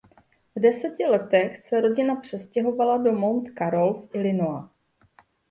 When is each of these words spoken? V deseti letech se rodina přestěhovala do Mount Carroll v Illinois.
V 0.55 0.59
deseti 0.59 1.05
letech 1.05 1.57
se 1.57 1.81
rodina 1.81 2.15
přestěhovala 2.15 2.97
do 2.97 3.13
Mount 3.13 3.47
Carroll 3.57 3.93
v 4.07 4.15
Illinois. 4.15 4.69